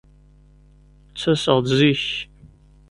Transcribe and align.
Ttaseɣ-d 1.11 1.65
zik. 1.79 2.05